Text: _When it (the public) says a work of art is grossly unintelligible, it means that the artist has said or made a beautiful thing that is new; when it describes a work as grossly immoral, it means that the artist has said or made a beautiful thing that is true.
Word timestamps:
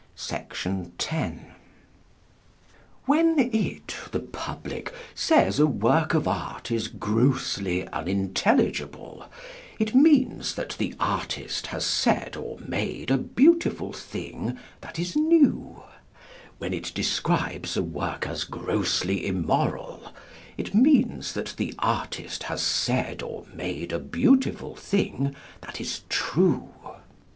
_When 0.03 0.89
it 3.37 3.95
(the 4.11 4.19
public) 4.19 4.91
says 5.13 5.59
a 5.59 5.67
work 5.67 6.15
of 6.15 6.27
art 6.27 6.71
is 6.71 6.87
grossly 6.87 7.87
unintelligible, 7.89 9.27
it 9.77 9.93
means 9.93 10.55
that 10.55 10.75
the 10.79 10.95
artist 10.99 11.67
has 11.67 11.85
said 11.85 12.35
or 12.35 12.57
made 12.67 13.11
a 13.11 13.17
beautiful 13.19 13.93
thing 13.93 14.57
that 14.81 14.97
is 14.97 15.15
new; 15.15 15.83
when 16.57 16.73
it 16.73 16.91
describes 16.95 17.77
a 17.77 17.83
work 17.83 18.25
as 18.25 18.43
grossly 18.43 19.23
immoral, 19.27 20.11
it 20.57 20.73
means 20.73 21.33
that 21.33 21.53
the 21.57 21.75
artist 21.77 22.41
has 22.49 22.63
said 22.63 23.21
or 23.21 23.45
made 23.53 23.91
a 23.91 23.99
beautiful 23.99 24.75
thing 24.75 25.35
that 25.61 25.79
is 25.79 26.01
true. 26.09 26.69